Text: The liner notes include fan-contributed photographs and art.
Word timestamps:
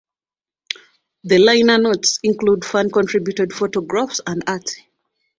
The 1.25 1.37
liner 1.37 1.77
notes 1.77 2.17
include 2.23 2.65
fan-contributed 2.65 3.53
photographs 3.53 4.19
and 4.25 4.41
art. 4.47 4.67